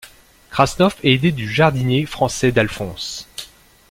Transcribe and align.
Krasnov 0.49 0.95
est 1.03 1.11
aidé 1.13 1.31
du 1.31 1.47
jardinier 1.47 2.07
français 2.07 2.51
d'Alphonse. 2.51 3.27